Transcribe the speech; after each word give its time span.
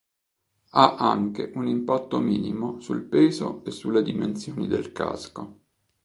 Ha 0.71 0.95
anche 0.95 1.51
un 1.53 1.67
impatto 1.67 2.17
minimo 2.17 2.79
sul 2.79 3.03
peso 3.03 3.63
e 3.65 3.69
sulle 3.69 4.01
dimensioni 4.01 4.65
del 4.67 4.91
casco. 4.93 5.59